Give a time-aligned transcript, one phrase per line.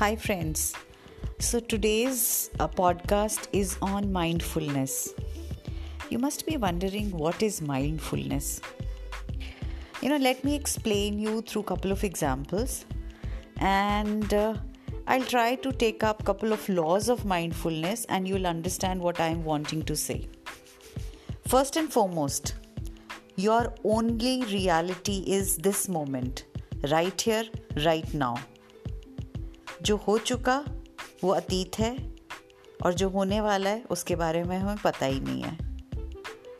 [0.00, 0.74] Hi, friends.
[1.40, 5.12] So, today's uh, podcast is on mindfulness.
[6.08, 8.62] You must be wondering what is mindfulness?
[10.00, 12.86] You know, let me explain you through couple of examples
[13.58, 14.54] and uh,
[15.06, 19.44] I'll try to take up couple of laws of mindfulness and you'll understand what I'm
[19.44, 20.30] wanting to say.
[21.46, 22.54] First and foremost,
[23.36, 26.44] your only reality is this moment,
[26.88, 27.44] right here,
[27.76, 28.36] right now.
[29.82, 30.56] जो हो चुका
[31.22, 31.96] वो अतीत है
[32.84, 35.58] और जो होने वाला है उसके बारे में हमें पता ही नहीं है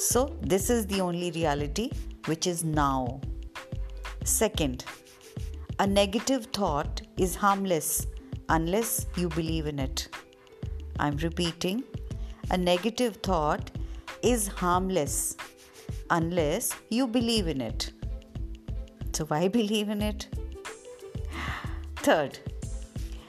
[0.00, 1.90] so this is the only reality
[2.28, 3.18] which is now
[4.26, 4.82] second
[5.80, 7.90] a negative thought is harmless
[8.50, 10.08] unless you believe in it
[11.00, 11.82] I am repeating
[12.52, 13.70] a negative thought
[14.24, 15.36] is harmless
[16.10, 17.92] unless you believe in it.
[19.12, 20.28] So, why believe in it?
[21.96, 22.38] Third,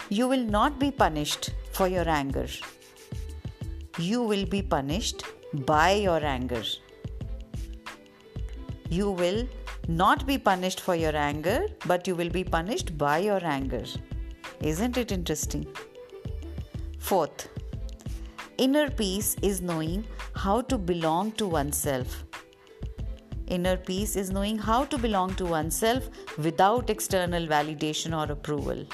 [0.09, 2.47] you will not be punished for your anger.
[3.99, 5.23] You will be punished
[5.65, 6.63] by your anger.
[8.89, 9.47] You will
[9.87, 13.83] not be punished for your anger, but you will be punished by your anger.
[14.61, 15.67] Isn't it interesting?
[16.99, 17.49] Fourth,
[18.57, 22.23] inner peace is knowing how to belong to oneself.
[23.47, 28.85] Inner peace is knowing how to belong to oneself without external validation or approval.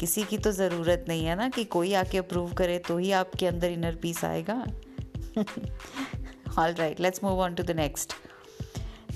[0.00, 3.46] किसी की तो ज़रूरत नहीं है ना कि कोई आके अप्रूव करे तो ही आपके
[3.46, 4.54] अंदर इनर पीस आएगा।
[6.58, 8.14] All right let's move on to the next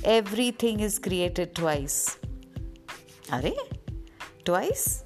[0.53, 2.19] everything is created twice
[3.33, 3.56] अरे
[4.45, 5.05] twice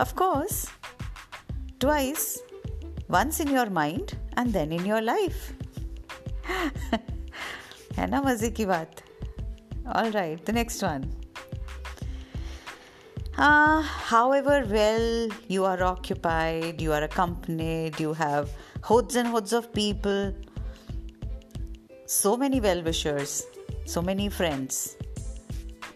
[0.00, 0.66] of course
[1.80, 2.42] twice
[3.10, 5.50] once in your mind and then in your life
[7.92, 9.02] है ना मज़े की बात?
[9.96, 11.10] All right the next one
[13.40, 18.50] Uh, however well you are occupied, you are accompanied, you have
[18.82, 20.34] hoods and hoods of people,
[22.04, 23.46] so many well wishers,
[23.86, 24.98] so many friends,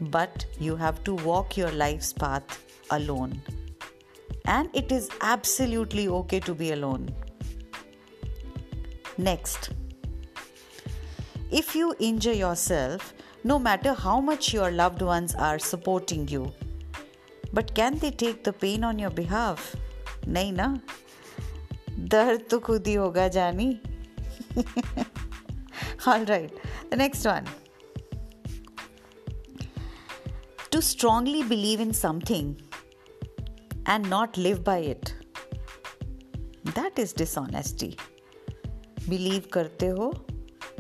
[0.00, 3.38] but you have to walk your life's path alone.
[4.46, 7.14] And it is absolutely okay to be alone.
[9.18, 9.68] Next,
[11.50, 13.12] if you injure yourself,
[13.44, 16.50] no matter how much your loved ones are supporting you,
[17.54, 19.74] but can they take the pain on your behalf
[20.28, 20.66] नहीं ना?
[21.90, 23.68] दर्द तो खुद ही होगा, जानी।
[26.08, 26.60] All right
[26.90, 27.46] the next one
[30.72, 32.54] to strongly believe in something
[33.88, 35.08] and not live by it
[36.68, 37.96] that is dishonesty
[39.08, 40.12] believe करते हो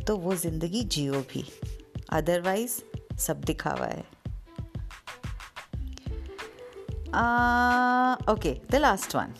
[0.06, 1.44] तो वो ज़िंदगी जियो भी।
[2.12, 2.80] अदरवाइज़
[3.18, 4.04] सब दिखावा है।
[7.13, 9.33] Uh, okay, the last one.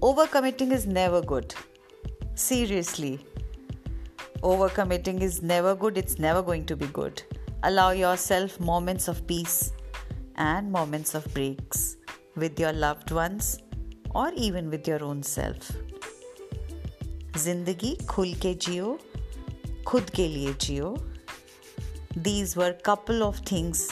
[0.00, 1.54] Overcommitting is never good.
[2.34, 3.18] Seriously.
[4.42, 5.98] Overcommitting is never good.
[5.98, 7.22] It's never going to be good.
[7.64, 9.72] Allow yourself moments of peace
[10.36, 11.96] and moments of breaks
[12.36, 13.58] with your loved ones
[14.14, 15.72] or even with your own self.
[17.38, 18.98] जिंदगी खुल के जियो
[19.86, 20.96] खुद के लिए जियो
[22.26, 23.82] These were couple of things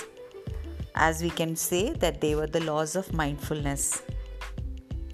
[1.00, 4.02] as we can say that they were the laws of mindfulness.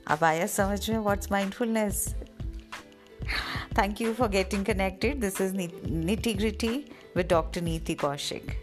[0.07, 2.15] अब आया समझ में what's mindfulness?
[3.75, 5.21] Thank you for getting connected.
[5.21, 7.61] This is Nitty Gritty with Dr.
[7.61, 8.57] Neeti Kaushik.